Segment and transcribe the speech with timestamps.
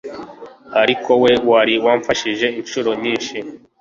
[0.81, 3.37] Ariko we wari wamfashije inshuro nyinshi